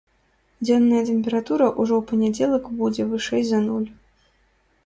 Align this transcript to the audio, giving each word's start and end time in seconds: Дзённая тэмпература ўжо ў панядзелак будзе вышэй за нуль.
Дзённая 0.65 1.01
тэмпература 1.09 1.67
ўжо 1.81 1.93
ў 1.99 2.03
панядзелак 2.13 2.65
будзе 2.81 3.07
вышэй 3.13 3.43
за 3.51 3.59
нуль. 3.67 3.89